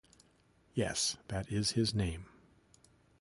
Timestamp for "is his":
1.51-1.93